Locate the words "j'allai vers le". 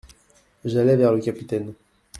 0.65-1.21